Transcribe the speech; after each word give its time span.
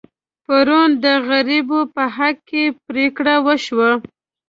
پرون 0.45 0.89
د 1.03 1.05
غریبو 1.27 1.79
په 1.93 2.03
حق 2.15 2.37
کې 2.49 2.63
پرېکړه 2.87 3.35
وشوه. 3.45 3.89